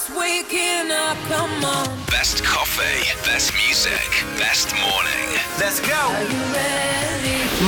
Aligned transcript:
Just 0.00 0.16
waking 0.16 0.90
up, 0.90 1.18
come 1.28 1.62
on. 1.62 2.09
Best 2.20 2.44
coffee, 2.44 3.16
best 3.24 3.54
music, 3.54 4.24
best 4.36 4.74
morning. 4.76 5.28
Let's 5.58 5.80
go. 5.80 6.00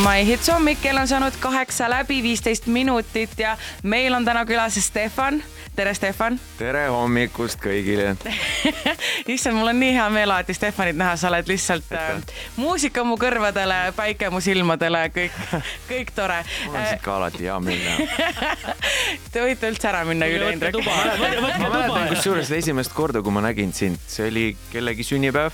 My 0.04 0.26
Hits 0.26 0.48
hommik, 0.48 0.78
kell 0.82 0.96
on 0.96 1.08
saanud 1.08 1.32
kaheksa 1.40 1.90
läbi, 1.90 2.22
viisteist 2.22 2.66
minutit 2.66 3.38
ja 3.38 3.56
meil 3.82 4.14
on 4.14 4.24
täna 4.24 4.44
külas 4.44 4.74
Stefan. 4.80 5.42
tere, 5.76 5.94
Stefan. 5.94 6.40
tere 6.58 6.86
hommikust 6.88 7.60
kõigile. 7.60 8.14
issand, 9.28 9.56
mul 9.56 9.68
on 9.72 9.80
nii 9.80 9.92
hea 9.96 10.08
meel 10.12 10.30
alati 10.30 10.54
Stefanit 10.54 10.96
näha, 10.96 11.16
sa 11.16 11.28
oled 11.28 11.48
lihtsalt 11.48 11.92
äh, 11.96 12.34
muusika 12.56 13.04
mu 13.04 13.16
kõrvadele, 13.20 13.92
päike 13.96 14.30
mu 14.32 14.40
silmadele, 14.40 15.06
kõik, 15.14 15.38
kõik 15.88 16.12
tore. 16.16 16.42
mul 16.66 16.76
on 16.76 16.88
siit 16.90 17.04
ka 17.04 17.16
alati 17.16 17.48
hea 17.48 17.58
meel 17.60 17.84
näha. 17.84 18.76
Te 19.32 19.44
võite 19.44 19.72
üldse 19.72 19.88
ära 19.92 20.04
minna, 20.08 20.28
Jüri 20.28 20.56
mäletan 20.56 22.08
kusjuures 22.14 22.52
esimest 22.56 22.92
korda, 22.96 23.24
kui 23.24 23.32
ma 23.32 23.44
nägin 23.44 23.72
sind, 23.76 24.00
see 24.08 24.28
oli 24.28 24.41
kellegi 24.72 25.04
sünnipäev 25.06 25.52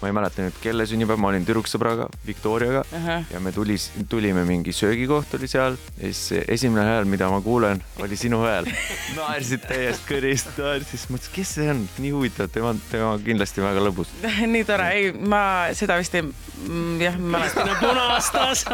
ma 0.00 0.08
ei 0.08 0.14
mäleta 0.14 0.44
nüüd, 0.44 0.58
kelle 0.62 0.86
sünnipäev, 0.86 1.18
ma 1.18 1.32
olin 1.32 1.46
tüdruksõbraga, 1.46 2.06
Viktoriaga. 2.26 2.84
Uh 2.92 3.06
-huh. 3.06 3.24
ja 3.32 3.40
me 3.40 3.52
tulis, 3.52 3.90
tulime 4.08 4.44
mingi 4.44 4.72
söögikoht 4.72 5.34
oli 5.34 5.48
seal. 5.48 5.76
Ja 5.98 6.12
siis 6.12 6.44
esimene 6.48 6.86
hääl, 6.86 7.04
mida 7.04 7.30
ma 7.30 7.40
kuulen, 7.40 7.82
oli 7.98 8.16
sinu 8.16 8.42
hääl. 8.44 8.68
naersid 9.18 9.66
täiesti 9.68 10.06
kõrist, 10.14 10.54
naersid, 10.58 11.08
mõtlesin, 11.10 11.34
kes 11.34 11.54
see 11.54 11.70
on, 11.70 11.88
nii 11.98 12.12
huvitav, 12.14 12.48
tema, 12.54 12.74
tema 12.90 13.18
kindlasti 13.24 13.62
väga 13.62 13.82
lõbus. 13.88 14.12
Nii 14.54 14.64
tore, 14.64 14.88
ei, 14.94 15.12
ma 15.12 15.42
seda 15.76 15.98
vist 15.98 16.14
ei, 16.14 16.22
mm, 16.22 17.00
jah, 17.00 17.18
ma 17.18 17.38
mäletan. 17.38 17.74
punastas. 17.80 18.64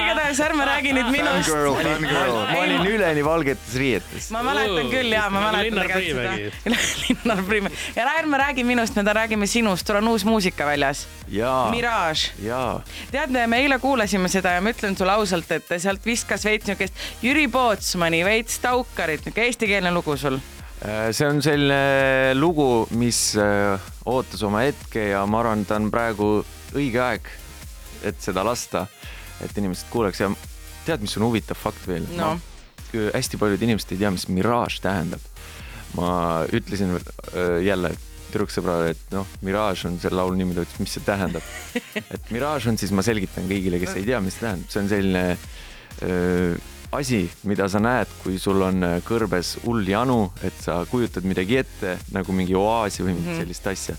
Igatahes 0.00 0.40
ärme 0.40 0.64
räägi 0.64 0.94
nüüd 0.96 1.10
minust. 1.12 1.50
Fangirl, 1.50 1.74
fangirl, 1.82 2.34
ma 2.52 2.58
olin 2.64 2.86
üleni 2.94 3.24
valgetes 3.24 3.76
riietes. 3.76 4.30
ma 4.30 4.42
mäletan 4.42 4.90
küll 4.90 5.12
ja 5.12 5.28
ma 5.30 5.40
mäletan 5.40 5.64
Linnar 5.64 5.92
Priimägi. 5.92 6.50
Linnar 7.08 7.44
Priimägi. 7.44 7.76
Ja 7.96 8.08
ärme 8.18 8.38
räägi 8.38 8.64
minust, 8.64 8.96
me 8.96 9.02
räägime 9.12 9.46
sinust, 9.46 9.89
sul 9.90 9.98
on 9.98 10.08
uus 10.08 10.24
muusika 10.24 10.66
väljas. 10.66 11.06
Mirage. 11.70 12.30
tead, 13.10 13.34
me 13.46 13.58
eile 13.58 13.78
kuulasime 13.82 14.28
seda 14.30 14.54
ja 14.54 14.62
ma 14.62 14.70
ütlen 14.70 14.94
sulle 14.98 15.16
ausalt, 15.18 15.50
et 15.50 15.72
sealt 15.82 16.04
viskas 16.06 16.44
veits 16.46 16.68
niukest 16.70 16.94
Jüri 17.24 17.48
Pootsmani, 17.50 18.22
veits 18.26 18.60
Taukarit, 18.62 19.26
niuke 19.26 19.42
eestikeelne 19.48 19.90
lugu 19.94 20.14
sul. 20.20 20.38
Äh, 20.80 21.10
see 21.16 21.26
on 21.26 21.42
selline 21.42 22.36
lugu, 22.38 22.86
mis 22.96 23.34
äh, 23.40 23.90
ootas 24.06 24.44
oma 24.46 24.62
hetke 24.68 25.10
ja 25.10 25.24
ma 25.26 25.42
arvan, 25.42 25.64
ta 25.66 25.80
on 25.80 25.90
praegu 25.92 26.28
õige 26.78 27.02
aeg, 27.02 27.32
et 28.06 28.22
seda 28.22 28.44
lasta, 28.46 28.86
et 29.42 29.58
inimesed 29.58 29.90
kuuleks 29.90 30.22
ja 30.22 30.30
tead, 30.86 31.02
mis 31.02 31.16
on 31.18 31.26
huvitav 31.26 31.58
fakt 31.58 31.90
veel 31.90 32.06
No. 32.14 32.36
Hästi 32.90 33.38
paljud 33.38 33.60
inimesed 33.62 33.92
ei 33.94 34.00
tea, 34.00 34.10
mis 34.10 34.28
Mirage 34.30 34.80
tähendab. 34.82 35.26
ma 35.98 36.46
ütlesin 36.54 36.94
äh, 36.94 37.58
jälle 37.66 37.90
tüdruksõbrale, 38.32 38.94
et 38.94 39.14
noh, 39.14 39.28
Mirage 39.46 39.88
on 39.90 39.98
selle 40.02 40.20
laulu 40.20 40.38
nimi, 40.38 40.56
ta 40.56 40.64
ütles, 40.66 40.80
mis 40.82 40.96
see 40.96 41.06
tähendab. 41.06 41.46
et 42.16 42.34
Mirage 42.34 42.70
on 42.72 42.80
siis, 42.80 42.92
ma 42.96 43.04
selgitan 43.06 43.48
kõigile, 43.50 43.80
kes 43.82 43.96
ei 44.00 44.06
tea, 44.08 44.20
mis 44.24 44.38
see 44.38 44.46
tähendab, 44.46 44.72
see 44.72 44.82
on 44.84 44.92
selline 44.92 45.24
öö, 46.06 46.54
asi, 46.92 47.24
mida 47.46 47.68
sa 47.70 47.80
näed, 47.82 48.10
kui 48.24 48.38
sul 48.42 48.62
on 48.66 48.82
äh, 48.86 48.96
kõrbes 49.06 49.56
hull 49.64 49.86
janu, 49.86 50.24
et 50.46 50.56
sa 50.62 50.80
kujutad 50.90 51.26
midagi 51.28 51.60
ette 51.62 51.96
nagu 52.14 52.34
mingi 52.34 52.56
oaasi 52.58 53.06
või 53.06 53.16
mingit 53.18 53.42
sellist 53.42 53.70
asja. 53.70 53.96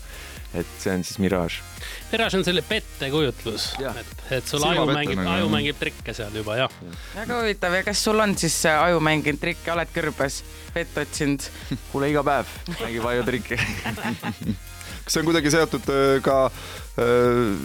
et 0.52 0.68
see 0.76 0.92
on 0.92 1.00
siis 1.00 1.16
Mirage. 1.16 1.62
Mirage 2.10 2.36
on 2.36 2.44
selline 2.44 2.66
pettekujutlus, 2.68 3.70
et, 3.80 4.10
et 4.36 4.48
sul 4.48 4.60
aju 4.60 4.82
Silmapete 4.82 4.98
mängib, 4.98 5.22
nagu, 5.22 5.30
aju 5.32 5.48
mängib 5.54 5.78
trikke 5.80 6.12
seal 6.12 6.36
juba 6.36 6.58
jah. 6.60 6.74
väga 7.14 7.40
huvitav 7.40 7.78
ja 7.78 7.86
kas 7.86 8.04
sul 8.04 8.20
on 8.20 8.36
siis 8.36 8.58
äh, 8.68 8.82
aju 8.90 9.00
mänginud 9.00 9.40
trikke, 9.40 9.72
oled 9.72 9.94
kõrbes 9.94 10.42
vett 10.74 11.00
otsinud? 11.06 11.48
kuule, 11.92 12.12
iga 12.12 12.24
päev 12.26 12.52
mängib 12.76 13.08
ajutrikke 13.14 13.56
kas 13.56 15.08
see 15.14 15.22
on 15.22 15.30
kuidagi 15.30 15.56
seotud 15.56 15.88
äh, 15.88 16.18
ka 16.24 16.38
äh, 16.50 16.81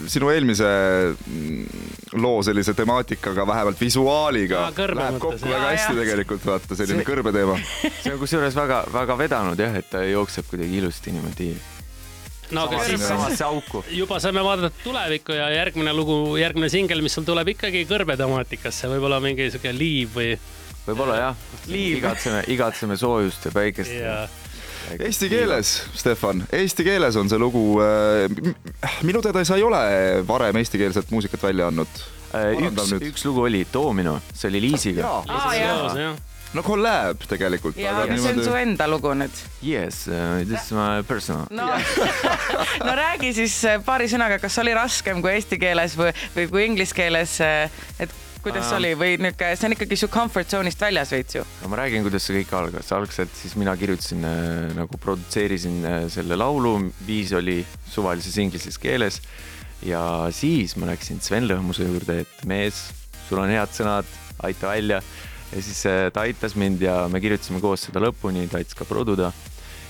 sinu 0.08 0.30
eelmise 0.32 0.68
mm, 1.12 1.64
loo 2.22 2.38
sellise 2.46 2.72
temaatikaga, 2.74 3.44
vähemalt 3.46 3.80
visuaaliga 3.80 4.62
Aa,? 4.66 4.76
kõrbe 4.76 5.02
Läheb 5.02 5.18
kokku 5.20 5.42
jah. 5.44 5.50
väga 5.52 5.72
hästi 5.74 5.92
jah. 5.92 5.98
tegelikult 6.00 6.46
vaata 6.48 6.78
selline 6.78 7.02
See- 7.02 7.08
kõrbeteema. 7.10 7.58
see 8.02 8.12
on 8.14 8.22
kusjuures 8.22 8.56
väga-väga 8.56 9.18
vedanud 9.20 9.60
jah, 9.60 9.76
et 9.76 9.90
ta 9.92 10.00
jookseb 10.08 10.48
kuidagi 10.48 10.80
ilusti 10.80 11.12
niimoodi 11.12 11.50
no 12.56 12.64
aga 12.64 12.80
siis 12.88 13.92
juba 13.98 14.20
saame 14.24 14.40
vaadata 14.44 14.72
tulevikku 14.80 15.36
ja 15.36 15.50
järgmine 15.52 15.92
lugu, 15.92 16.38
järgmine 16.40 16.70
singel, 16.72 17.04
mis 17.04 17.12
sul 17.18 17.26
tuleb 17.28 17.52
ikkagi 17.52 17.84
kõrbe 17.90 18.16
temaatikasse, 18.16 18.88
võib-olla 18.88 19.20
mingi 19.20 19.50
sihuke 19.52 19.74
liiv 19.76 20.16
või 20.16 20.30
võib-olla 20.86 21.18
jah, 21.20 21.46
igatseme, 21.68 22.46
igatseme 22.48 22.96
soojust 22.96 23.44
ja 23.50 23.52
päikest 23.52 23.92
ja 23.92 24.22
Eesti 24.98 25.28
keeles, 25.32 25.72
Stefan, 25.96 26.44
eesti 26.52 26.86
keeles 26.86 27.16
on 27.16 27.28
see 27.30 27.40
lugu. 27.40 27.80
minu 29.06 29.22
teada 29.24 29.44
sa 29.44 29.58
ei 29.58 29.66
ole 29.66 29.82
varem 30.28 30.56
eestikeelset 30.62 31.10
muusikat 31.14 31.42
välja 31.50 31.68
andnud. 31.72 32.00
Parandab 32.32 32.84
üks 32.84 32.92
nüüd., 32.92 33.06
üks 33.12 33.24
lugu 33.24 33.46
oli 33.48 33.66
Domino, 33.72 34.18
see 34.34 34.50
oli 34.50 34.60
Liisiga. 34.68 35.22
jaa, 35.56 36.16
no 36.56 36.64
collab 36.64 37.24
tegelikult. 37.28 37.76
ja 37.80 37.94
aga 38.02 38.16
see 38.20 38.32
on 38.32 38.44
su 38.44 38.54
enda 38.58 38.88
lugu 38.90 39.12
nüüd. 39.16 39.42
Yes 39.64 40.06
uh,, 40.08 40.44
this 40.44 40.68
is 40.68 40.72
my 40.76 41.02
personal. 41.08 41.48
no 41.50 41.68
no 42.86 42.94
räägi 42.96 43.34
siis 43.36 43.58
äh, 43.68 43.80
paari 43.84 44.08
sõnaga, 44.10 44.40
kas 44.42 44.58
oli 44.62 44.76
raskem 44.76 45.22
kui 45.24 45.34
eesti 45.36 45.60
keeles 45.60 45.96
või, 45.98 46.14
või 46.36 46.48
kui 46.52 46.64
inglise 46.70 46.96
keeles, 46.96 47.38
et 48.00 48.14
kuidas 48.48 48.70
Ähm. 48.70 48.78
oli 48.78 48.92
või 48.98 49.18
niuke, 49.20 49.50
see 49.56 49.68
on 49.68 49.76
ikkagi 49.76 49.98
su 50.00 50.08
comfort 50.12 50.50
zone'ist 50.52 50.80
väljas 50.80 51.12
veits 51.12 51.38
ju. 51.38 51.44
no 51.62 51.70
ma 51.72 51.80
räägin, 51.82 52.04
kuidas 52.06 52.24
see 52.26 52.40
kõik 52.40 52.54
algas, 52.56 52.92
algselt 52.96 53.34
siis 53.36 53.54
mina 53.60 53.76
kirjutasin 53.76 54.24
äh, 54.24 54.72
nagu 54.78 55.00
produtseerisin 55.00 55.78
äh, 55.84 56.00
selle 56.12 56.38
laulu, 56.40 56.78
viis 57.06 57.34
oli 57.36 57.60
suvalises 57.92 58.38
inglise 58.40 58.72
keeles 58.80 59.20
ja 59.86 60.02
siis 60.34 60.74
ma 60.80 60.88
läksin 60.90 61.20
Sven 61.22 61.46
Lõhmuse 61.48 61.86
juurde, 61.86 62.22
et 62.24 62.44
mees, 62.48 62.88
sul 63.28 63.42
on 63.42 63.52
head 63.52 63.74
sõnad, 63.76 64.08
aita 64.48 64.72
välja 64.72 65.02
ja 65.52 65.62
siis 65.62 65.84
äh, 65.86 66.08
ta 66.12 66.26
aitas 66.26 66.56
mind 66.58 66.82
ja 66.82 67.04
me 67.12 67.20
kirjutasime 67.22 67.60
koos 67.64 67.86
seda 67.88 68.02
lõpuni, 68.02 68.48
ta 68.50 68.60
aitas 68.60 68.76
ka 68.78 68.88
produda 68.88 69.32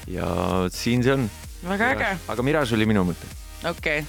ja 0.08 0.28
siin 0.72 1.04
see 1.04 1.14
on. 1.14 1.28
väga 1.66 1.92
äge, 1.94 2.14
aga 2.28 2.46
Mirage 2.46 2.76
oli 2.76 2.86
minu 2.88 3.04
mõte. 3.08 3.28
Okei 3.64 3.98
okay.. 3.98 4.04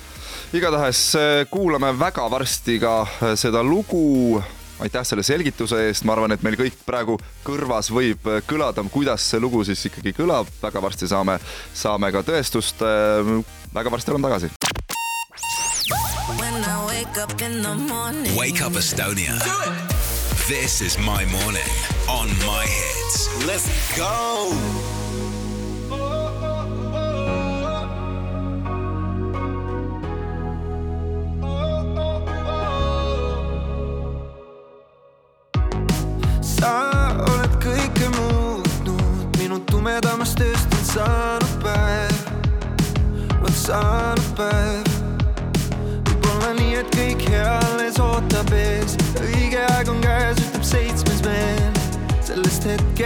igatahes 0.53 1.15
äh, 1.15 1.47
kuulame 1.49 1.91
väga 1.99 2.29
varsti 2.31 2.79
ka 2.79 3.01
äh, 3.01 3.35
seda 3.35 3.63
lugu. 3.63 4.41
aitäh 4.79 5.03
selle 5.03 5.23
selgituse 5.23 5.81
eest, 5.89 6.05
ma 6.07 6.13
arvan, 6.15 6.31
et 6.31 6.43
meil 6.45 6.55
kõik 6.55 6.77
praegu 6.85 7.17
kõrvas 7.43 7.89
võib 7.91 8.27
äh, 8.31 8.39
kõlada, 8.47 8.85
kuidas 8.91 9.25
see 9.31 9.39
lugu 9.39 9.63
siis 9.67 9.81
ikkagi 9.89 10.13
kõlab, 10.15 10.47
väga 10.61 10.81
varsti 10.81 11.07
saame, 11.07 11.39
saame 11.73 12.11
ka 12.15 12.23
tõestust. 12.23 12.85
väga 13.73 13.91
varsti 13.91 14.11
oleme 14.11 14.29
tagasi. 14.29 14.51
When 16.39 16.63
I 16.63 16.85
wake 16.85 17.17
up 17.17 17.41
in 17.41 17.61
the 17.61 17.75
morning. 17.75 18.37
Wake 18.37 18.61
up 18.61 18.73
Estonia. 18.73 19.35
This 20.47 20.81
is 20.81 20.97
my 20.97 21.25
morning 21.25 21.69
on 22.07 22.29
my 22.45 22.65
hits. 22.65 23.45
Let's 23.45 23.97
go. 23.97 24.98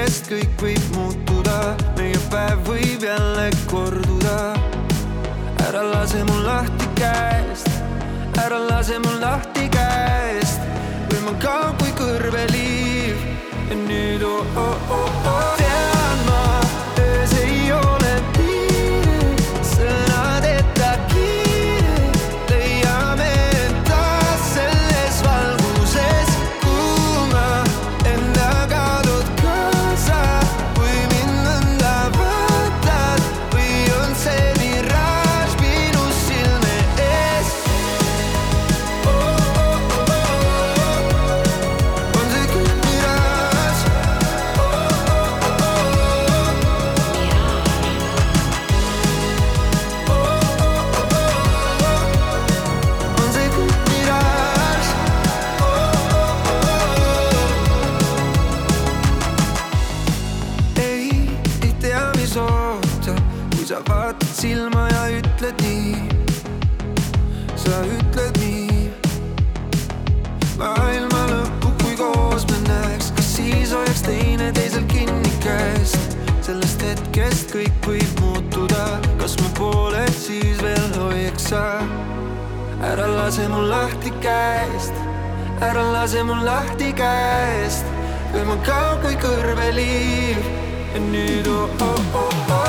Hetkest 0.03 0.25
kõik 0.28 0.56
võib 0.59 0.88
muutuda, 0.97 1.78
meie 1.96 2.17
päev 2.32 2.59
võib 2.67 3.05
jälle 3.08 3.46
korduda. 3.72 4.52
ära 5.64 5.84
lase 5.84 6.23
mul 6.28 6.44
lahti 6.44 6.90
käest, 7.00 7.70
ära 8.44 8.59
lase 8.59 9.00
mul 9.00 9.22
lahti 9.22 9.70
käest 9.72 10.59
või 11.08 11.23
ma 11.23 11.40
kaob 11.40 11.79
kui 11.79 11.96
kõrveliiv 11.96 13.28
ja 13.70 13.76
nüüd 13.88 14.28
oo 14.28 14.44
oh, 14.44 14.91
oh, 14.91 15.28
oh. 15.32 15.53
tean 15.58 15.62
sa 67.63 67.79
ütled 67.87 68.39
nii. 68.41 68.89
maailma 70.59 71.21
lõppu, 71.29 71.71
kui 71.83 71.95
koos 71.99 72.43
me 72.49 72.59
näeks, 72.67 73.11
kas 73.15 73.29
siis 73.37 73.71
hoiaks 73.75 74.03
teineteisel 74.07 74.83
kinni 74.91 75.31
käest. 75.43 76.17
sellest 76.43 76.83
hetkest 76.83 77.55
kõik 77.55 77.87
võib 77.87 78.19
muutuda, 78.19 78.83
kas 79.21 79.37
me 79.39 79.51
pooled 79.59 80.11
siis 80.17 80.59
veel 80.63 80.89
hoiaks 80.97 81.51
sa? 81.53 81.63
ära 82.83 83.07
lase 83.07 83.47
mul 83.47 83.69
lahti 83.71 84.11
käest, 84.23 84.99
ära 85.63 85.85
lase 85.93 86.23
mul 86.27 86.43
lahti 86.43 86.91
käest, 86.99 87.87
lööma 88.35 88.59
ka 88.67 88.81
kui 89.05 89.15
kõrveliiv 89.23 90.43
ja 90.93 91.05
nüüd 91.07 91.47
oh, 91.47 92.62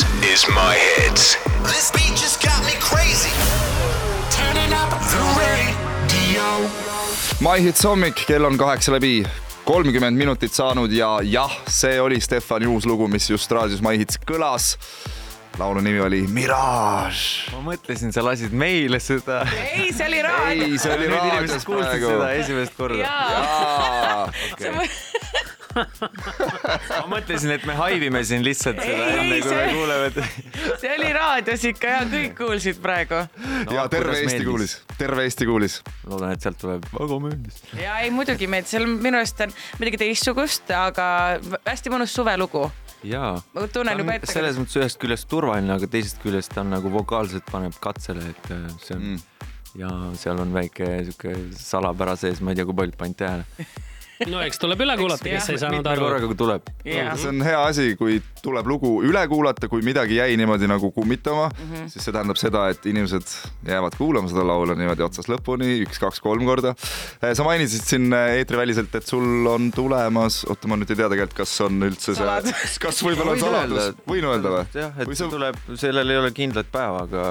This 0.00 0.32
is 0.32 0.48
my 0.48 0.76
hits. 0.96 1.36
This 1.68 1.90
beat 1.92 2.16
just 2.16 2.40
got 2.42 2.64
me 2.64 2.72
crazy. 2.80 3.28
Turning 4.32 4.72
up 4.72 4.88
the 5.12 5.20
radio. 5.36 6.46
My 7.40 7.60
Hits 7.60 7.84
hommik, 7.84 8.14
kell 8.26 8.44
on 8.44 8.56
kaheksa 8.58 8.92
läbi 8.92 9.26
kolmkümmend 9.64 10.16
minutit 10.16 10.52
saanud 10.56 10.92
ja 10.92 11.18
jah, 11.22 11.52
see 11.68 12.00
oli 12.00 12.20
Stefani 12.20 12.66
uus 12.66 12.86
lugu, 12.86 13.08
mis 13.08 13.28
just 13.30 13.52
raadios 13.52 13.82
My 13.84 13.98
Hits 13.98 14.16
kõlas. 14.24 14.78
laulu 15.58 15.80
nimi 15.84 16.00
oli 16.00 16.22
Mirage. 16.28 17.52
ma 17.52 17.60
mõtlesin, 17.72 18.12
sa 18.12 18.24
lasid 18.24 18.52
meile 18.56 19.00
seda. 19.00 19.42
ei, 19.74 19.92
see 19.92 20.06
oli 20.06 20.22
raadio. 20.22 20.64
ei, 20.64 20.78
see 20.78 20.94
oli 20.96 21.12
raadios 21.12 21.34
inimesed 21.34 21.66
kuulsid 21.68 21.90
praegu. 21.90 22.14
seda 22.14 22.32
esimest 22.40 22.76
korda. 22.76 23.04
jaa, 23.04 24.32
jaa, 24.64 24.80
ma 25.74 27.04
mõtlesin, 27.10 27.52
et 27.54 27.64
me 27.68 27.76
haivime 27.78 28.22
siin 28.26 28.42
lihtsalt 28.44 28.80
seda 28.82 29.06
Ei, 29.06 29.18
enne, 29.20 29.38
kui 29.44 29.54
me 29.54 29.62
see- 29.62 29.74
kuuleme, 29.74 30.26
see 30.82 30.92
oli 30.96 31.10
raadios 31.14 31.64
ikka 31.70 31.92
ja 31.94 32.02
kõik 32.10 32.36
kuulsid 32.38 32.80
praegu. 32.82 33.22
ja 33.70 33.86
terve 33.92 34.18
Eesti 34.20 34.44
kuulis, 34.46 34.76
terve 34.98 35.26
Eesti 35.28 35.48
kuulis. 35.48 35.80
loodan, 36.10 36.34
et 36.34 36.46
sealt 36.46 36.58
tuleb 36.62 36.86
väga 36.94 37.18
meeldis. 37.26 37.60
ja 37.78 37.98
ei 38.04 38.10
muidugi 38.14 38.48
meeldis, 38.50 38.74
seal 38.74 38.86
minu 38.90 39.20
arust 39.20 39.42
on 39.46 39.54
midagi 39.82 40.02
teistsugust, 40.04 40.70
aga 40.74 41.08
hästi 41.68 41.92
mõnus 41.94 42.14
suvelugu. 42.16 42.66
jaa. 43.06 43.36
ma 43.54 43.66
tunnen 43.72 44.02
juba 44.02 44.18
ette. 44.18 44.32
selles 44.32 44.58
mõttes 44.60 44.80
ühest 44.80 45.00
küljest 45.02 45.28
turvaline, 45.30 45.72
aga 45.76 45.90
teisest 45.90 46.22
küljest 46.24 46.54
ta 46.54 46.64
on 46.64 46.74
nagu 46.74 46.90
vokaalselt 46.92 47.46
paneb 47.52 47.76
katsele, 47.82 48.32
et 48.34 48.50
äh, 48.56 48.66
see 48.82 48.96
on 48.96 49.06
mm. 49.12 49.46
ja 49.84 49.92
seal 50.18 50.42
on 50.42 50.50
väike 50.56 50.90
sihuke 51.06 51.36
salapära 51.58 52.16
sees, 52.18 52.42
ma 52.42 52.50
ei 52.50 52.58
tea, 52.58 52.66
kui 52.68 52.76
paljud 52.82 52.98
panid 52.98 53.20
tähele. 53.22 53.46
No 54.28 54.40
eks 54.44 54.60
tuleb 54.60 54.82
üle 54.84 54.96
kuulata, 55.00 55.24
kes 55.24 55.48
ei 55.54 55.60
saanud 55.60 55.86
aru. 55.86 56.04
korraga, 56.04 56.28
kui 56.28 56.38
tuleb. 56.38 56.68
jah, 56.84 57.12
see 57.20 57.30
on 57.32 57.44
hea 57.44 57.60
asi, 57.64 57.86
kui 58.00 58.18
tuleb 58.44 58.68
lugu 58.68 58.92
üle 59.06 59.22
kuulata, 59.30 59.68
kui 59.72 59.84
midagi 59.86 60.18
jäi 60.18 60.36
niimoodi 60.40 60.68
nagu 60.70 60.90
kummitama 60.96 61.48
mm. 61.48 61.70
-hmm. 61.70 61.88
siis 61.92 62.04
see 62.04 62.14
tähendab 62.16 62.40
seda, 62.40 62.66
et 62.74 62.86
inimesed 62.86 63.32
jäävad 63.68 63.96
kuulama 63.98 64.28
seda 64.32 64.44
laulu 64.46 64.76
niimoodi 64.78 65.06
otsast 65.06 65.30
lõpuni, 65.32 65.80
üks-kaks-kolm 65.86 66.44
korda. 66.48 66.74
sa 67.32 67.44
mainisid 67.46 67.86
siin 67.86 68.12
eetriväliselt, 68.12 68.94
et 68.94 69.06
sul 69.06 69.46
on 69.46 69.70
tulemas, 69.72 70.44
oota, 70.44 70.68
ma 70.68 70.76
nüüd 70.76 70.90
ei 70.90 71.00
tea 71.00 71.08
tegelikult, 71.08 71.38
kas 71.40 71.56
on 71.64 71.88
üldse 71.88 72.16
see 72.18 72.78
kas 72.80 73.02
võib-olla 73.04 73.36
on 73.36 73.44
saladus, 73.44 73.92
võin 74.08 74.28
öelda 74.28 74.54
või? 74.56 74.64
jah, 74.74 74.94
et 74.98 75.08
see 75.08 75.24
sa- 75.24 75.32
tuleb, 75.32 75.56
sellel 75.80 76.10
ei 76.10 76.20
ole 76.20 76.32
kindlat 76.36 76.70
päeva, 76.72 77.04
aga 77.08 77.26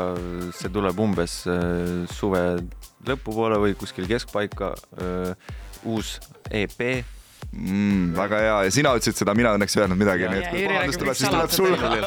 see 0.57 0.73
tuleb 0.73 0.99
umbes 0.99 1.41
äh, 1.49 2.05
suve 2.13 2.43
lõpupoole 3.07 3.59
või 3.61 3.75
kuskil 3.79 4.07
keskpaika. 4.09 4.73
Uus 5.87 6.17
EP. 6.49 6.81
mm,. 7.51 8.11
väga 8.17 8.39
hea 8.43 8.57
ja 8.67 8.71
sina 8.73 8.91
ütlesid 8.97 9.17
seda, 9.21 9.33
mina 9.37 9.53
õnneks 9.57 9.75
ei 9.77 9.83
öelnud 9.83 9.99
midagi, 9.99 10.27
nii 10.29 10.41
et 10.41 10.49
kui 10.53 10.65
räägib 10.69 10.99
tuleb, 11.01 11.17
siis 11.17 11.31
tuleb 11.31 11.53
sulle. 11.55 12.01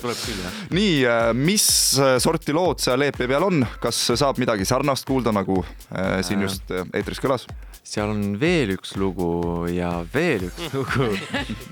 tuleb 0.00 0.22
küll 0.24 0.40
jah. 0.42 0.58
nii, 0.74 0.96
mis 1.38 1.68
äh, 2.02 2.16
sorti 2.22 2.56
lood 2.56 2.82
seal 2.82 3.06
EP 3.06 3.20
peal 3.20 3.46
on, 3.46 3.62
kas 3.82 4.00
saab 4.18 4.40
midagi 4.42 4.66
sarnast 4.68 5.06
kuulda, 5.08 5.34
nagu 5.34 5.60
äh, 5.62 6.18
siin 6.26 6.42
Äh. 6.42 6.48
just 6.48 6.74
äh, 6.74 6.88
eetris 6.94 7.22
kõlas? 7.22 7.46
seal 7.88 8.10
on 8.10 8.36
veel 8.40 8.74
üks 8.74 8.96
lugu 9.00 9.30
ja 9.72 9.92
veel 10.12 10.48
üks 10.50 10.68
lugu. 10.76 11.12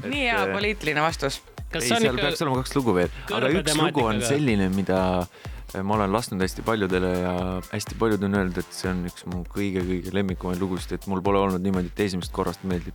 nii 0.06 0.24
hea 0.28 0.46
poliitiline 0.52 1.04
vastus. 1.04 1.42
ei, 1.72 1.82
seal 1.82 2.08
peaks 2.14 2.38
ikka, 2.38 2.46
olema 2.46 2.62
kaks 2.62 2.78
lugu 2.78 2.96
veel, 3.00 3.12
aga 3.32 3.52
üks 3.58 3.76
lugu 3.80 4.06
on 4.06 4.22
selline, 4.24 4.70
mida 4.72 5.02
äh, 5.24 5.55
ma 5.82 5.94
olen 5.94 6.12
lasknud 6.12 6.42
hästi 6.42 6.62
paljudele 6.62 7.12
ja 7.20 7.32
hästi 7.72 7.96
paljud 7.98 8.22
on 8.26 8.34
öelnud, 8.38 8.58
et 8.60 8.74
see 8.74 8.90
on 8.90 9.02
üks 9.08 9.26
mu 9.30 9.42
kõige-kõige 9.50 10.12
lemmikumaid 10.14 10.60
lugusid, 10.62 10.96
et 10.96 11.08
mul 11.10 11.22
pole 11.24 11.40
olnud 11.42 11.64
niimoodi, 11.64 11.90
et 11.90 12.04
esimesest 12.06 12.34
korrast 12.34 12.62
meeldib. 12.68 12.94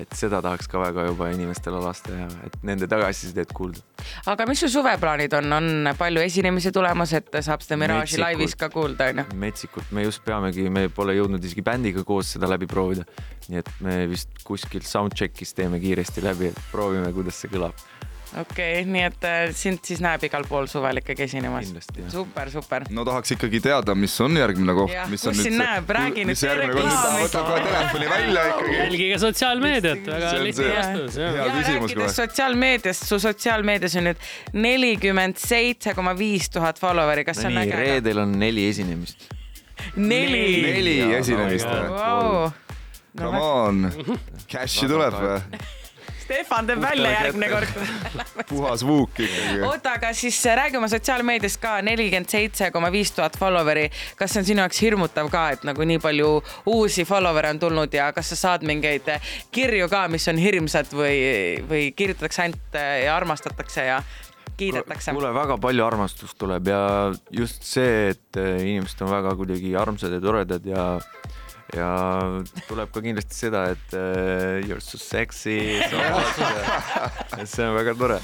et 0.00 0.12
seda 0.14 0.38
tahaks 0.40 0.68
ka 0.70 0.78
väga 0.80 1.02
juba 1.08 1.26
inimestele 1.34 1.80
lasta 1.82 2.12
ja 2.14 2.26
et 2.46 2.54
nende 2.64 2.86
tagasisidet 2.88 3.52
kuulda. 3.52 3.82
aga 4.30 4.46
mis 4.46 4.62
su 4.62 4.68
suveplaanid 4.70 5.34
on, 5.38 5.52
on 5.52 5.90
palju 5.98 6.22
esinemisi 6.22 6.72
tulemas, 6.72 7.12
et 7.12 7.40
saab 7.42 7.62
seda 7.66 7.78
Mirage'i 7.80 8.20
laivis 8.20 8.54
ka 8.56 8.70
kuulda, 8.72 9.10
onju? 9.10 9.26
metsikult, 9.34 9.90
me 9.92 10.06
just 10.06 10.24
peamegi, 10.24 10.68
me 10.70 10.88
pole 10.88 11.14
jõudnud 11.18 11.44
isegi 11.44 11.62
bändiga 11.66 12.04
koos 12.06 12.34
seda 12.36 12.50
läbi 12.50 12.70
proovida. 12.70 13.06
nii 13.48 13.62
et 13.62 13.72
me 13.80 13.96
vist 14.10 14.44
kuskil 14.46 14.86
soundcheck'is 14.86 15.54
teeme 15.54 15.80
kiiresti 15.82 16.22
läbi, 16.22 16.50
et 16.54 16.62
proovime, 16.72 17.12
kuidas 17.14 17.42
see 17.42 17.50
kõlab. 17.50 17.86
Okei 18.38 18.80
okay,, 18.80 18.84
nii 18.86 19.02
et 19.08 19.24
äh, 19.26 19.38
sind 19.56 19.82
siis 19.86 20.00
näeb 20.04 20.22
igal 20.26 20.44
pool 20.48 20.68
suvel 20.70 21.00
ikkagi 21.00 21.24
esinemas. 21.26 21.72
super, 22.12 22.50
super. 22.52 22.86
no 22.94 23.04
tahaks 23.06 23.34
ikkagi 23.34 23.60
teada, 23.64 23.94
mis 23.98 24.14
on 24.22 24.36
järgmine 24.38 24.74
koht 24.76 24.94
kus 25.10 25.26
on 25.30 25.38
sind 25.38 25.58
näeb? 25.58 25.90
Räägi 25.90 26.26
nüüd, 26.28 26.38
võta 26.38 27.42
kohe 27.48 27.64
telefoni 27.64 28.10
välja 28.12 28.44
ikkagi. 28.52 28.76
jälgige 28.76 29.18
sotsiaalmeediat, 29.24 30.04
väga 30.06 30.30
See 30.30 30.44
lihtne 30.44 30.68
see. 30.68 30.76
vastus, 30.78 31.18
ja 31.18 31.48
küsimus 31.48 31.66
kohe. 31.66 31.80
rääkides 31.90 32.16
sotsiaalmeediast, 32.22 33.08
su 33.10 33.20
sotsiaalmeedias 33.26 33.98
on 34.00 34.08
nüüd 34.10 34.30
nelikümmend 34.52 35.42
seitse 35.42 35.94
koma 35.98 36.14
viis 36.18 36.50
tuhat 36.54 36.78
follower'i, 36.82 37.26
kas 37.26 37.42
see 37.42 37.50
on 37.50 37.60
äge? 37.64 37.82
reedel 37.82 38.22
on 38.26 38.38
neli 38.38 38.68
esinemist. 38.70 39.26
neli. 39.96 40.46
neli 40.68 40.96
esinemist. 41.18 41.66
Come 43.18 43.38
on, 43.42 43.90
cash'i 44.46 44.86
tuleb 44.86 45.18
või? 45.18 45.78
Stefan 46.30 46.68
teeb 46.68 46.78
välja 46.78 47.10
järgmine 47.10 47.48
kord. 47.50 47.70
puhas 48.50 48.84
vuuk 48.86 49.18
ikkagi. 49.18 49.58
oota, 49.66 49.96
aga 49.98 50.12
siis 50.14 50.38
räägi 50.44 50.78
oma 50.78 50.86
sotsiaalmeedias 50.88 51.56
ka 51.58 51.80
nelikümmend 51.82 52.30
seitse 52.30 52.70
koma 52.70 52.92
viis 52.94 53.10
tuhat 53.16 53.38
follower'i. 53.38 53.88
kas 54.16 54.34
see 54.34 54.42
on 54.44 54.46
sinu 54.52 54.62
jaoks 54.62 54.82
hirmutav 54.84 55.30
ka, 55.32 55.48
et 55.56 55.66
nagu 55.66 55.86
nii 55.90 55.98
palju 55.98 56.30
uusi 56.70 57.04
follower'e 57.08 57.50
on 57.56 57.62
tulnud 57.66 57.98
ja 57.98 58.12
kas 58.14 58.30
sa 58.30 58.38
saad 58.44 58.66
mingeid 58.66 59.10
kirju 59.50 59.90
ka, 59.90 60.06
mis 60.08 60.28
on 60.30 60.38
hirmsad 60.38 60.94
või, 60.94 61.18
või 61.66 61.90
kirjutatakse 61.98 62.46
ainult 62.46 62.78
ja 62.78 63.16
armastatakse 63.16 63.88
ja 63.90 64.02
kiidetakse? 64.60 65.12
kuule, 65.16 65.34
väga 65.34 65.58
palju 65.58 65.86
armastust 65.86 66.38
tuleb 66.38 66.70
ja 66.70 66.82
just 67.34 67.66
see, 67.66 68.10
et 68.14 68.38
äh, 68.38 68.62
inimesed 68.62 69.02
on 69.02 69.10
väga 69.16 69.34
kuidagi 69.38 69.74
armsad 69.78 70.14
ja 70.14 70.22
toredad 70.22 70.66
ja 70.66 70.86
ja 71.76 71.90
tuleb 72.68 72.90
ka 72.94 73.02
kindlasti 73.04 73.36
seda, 73.36 73.64
et 73.74 73.94
uh, 73.94 74.58
you 74.64 74.74
are 74.74 74.82
so 74.82 74.98
sexy, 74.98 75.58
see 77.52 77.66
on 77.66 77.76
väga 77.76 77.94
tore. 77.98 78.18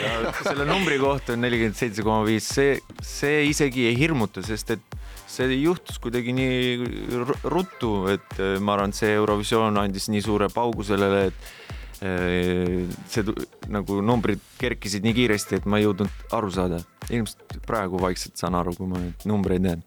ja 0.00 0.32
selle 0.40 0.66
numbri 0.68 0.98
kohta 1.02 1.36
on 1.36 1.44
nelikümmend 1.44 1.78
seitse 1.78 2.04
koma 2.06 2.24
viis, 2.28 2.48
see, 2.48 2.78
see 3.04 3.44
isegi 3.50 3.88
ei 3.90 3.98
hirmuta, 4.00 4.44
sest 4.46 4.76
et 4.76 4.98
see 5.30 5.60
juhtus 5.60 6.00
kuidagi 6.02 6.34
nii 6.36 6.90
ru- 7.22 7.38
ruttu, 7.52 7.94
et 8.12 8.38
äh, 8.40 8.58
ma 8.62 8.76
arvan, 8.76 8.94
et 8.94 9.00
see 9.00 9.14
Eurovisioon 9.14 9.80
andis 9.80 10.10
nii 10.12 10.24
suure 10.24 10.50
paugu 10.52 10.86
sellele, 10.86 11.30
et 11.30 12.04
äh, 12.06 13.00
see 13.10 13.26
nagu 13.70 14.00
numbrid 14.04 14.42
kerkisid 14.60 15.06
nii 15.06 15.16
kiiresti, 15.20 15.60
et 15.60 15.68
ma 15.70 15.80
ei 15.80 15.86
jõudnud 15.88 16.32
aru 16.36 16.52
saada. 16.54 16.82
ilmselt 17.10 17.58
praegu 17.66 17.98
vaikselt 17.98 18.38
saan 18.38 18.54
aru, 18.54 18.74
kui 18.76 18.86
ma 18.86 19.00
neid 19.02 19.26
numbreid 19.26 19.64
näen. 19.64 19.84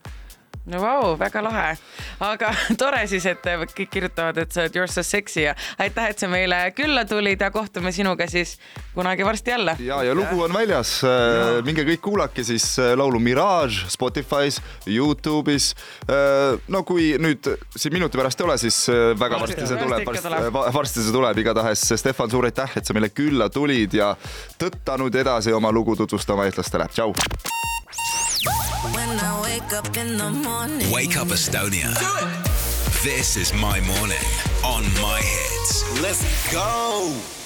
No 0.72 0.80
vau, 0.80 1.14
väga 1.20 1.44
lahe, 1.44 1.66
aga 2.24 2.52
tore 2.82 3.04
siis, 3.12 3.26
et 3.28 3.44
kõik 3.74 3.92
kirjutavad, 3.92 4.38
et 4.44 4.54
sa 4.54 4.64
oled 4.64 4.78
You're 4.78 4.92
so 4.92 5.04
sexy 5.04 5.44
ja 5.48 5.56
aitäh, 5.82 6.12
et 6.14 6.24
sa 6.24 6.30
meile 6.32 6.60
külla 6.78 7.04
tulid 7.10 7.42
ja 7.44 7.52
kohtume 7.52 7.92
sinuga 7.96 8.28
siis 8.32 8.56
kunagi 8.94 9.26
varsti 9.26 9.52
jälle. 9.52 9.76
ja, 9.84 10.02
ja 10.04 10.16
lugu 10.16 10.44
on 10.46 10.54
väljas, 10.56 10.96
minge 11.68 11.86
kõik 11.88 12.04
kuulake 12.06 12.46
siis 12.48 12.68
äh, 12.80 12.94
laulu 12.98 13.20
Mirage 13.20 13.90
Spotify's, 13.92 14.62
Youtube'is. 14.88 15.74
no 16.68 16.84
kui 16.88 17.14
nüüd 17.20 17.50
siin 17.76 17.94
minuti 17.94 18.18
pärast 18.20 18.40
ei 18.40 18.48
ole, 18.48 18.58
siis 18.62 18.84
äh, 18.92 19.12
väga 19.20 19.40
Varsti 19.44 19.68
see 19.68 19.80
tuleb. 19.80 20.06
Varsti 20.08 20.30
varsti, 20.30 20.74
varsti 20.78 21.04
see 21.04 21.16
tuleb, 21.16 21.44
igatahes 21.44 21.86
Stefan, 22.00 22.32
suur 22.32 22.48
aitäh, 22.48 22.78
et 22.80 22.88
sa 22.88 22.96
meile 22.96 23.12
külla 23.12 23.50
tulid 23.54 23.98
ja 23.98 24.14
tõttanud 24.62 25.16
edasi 25.24 25.54
oma 25.54 25.72
lugu 25.76 25.98
tutvustama 26.00 26.48
eestlastele, 26.48 26.88
tšau. 26.94 27.12
When 29.14 29.24
I 29.24 29.42
wake 29.44 29.74
up 29.74 29.96
in 29.96 30.18
the 30.18 30.32
morning. 30.32 30.90
Wake 30.92 31.18
up 31.18 31.28
Estonia. 31.28 31.94
This 33.04 33.38
is 33.38 33.54
my 33.54 33.80
morning 33.82 34.26
on 34.66 34.84
my 35.04 35.20
hits. 35.22 36.02
Let's 36.02 36.52
go. 36.52 37.43